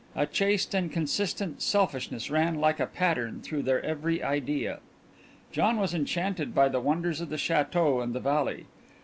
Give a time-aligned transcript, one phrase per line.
[0.15, 4.79] A chaste and consistent selfishness ran like a pattern through their every idea.
[5.51, 8.65] John was enchanted by the wonders of the château and the valley.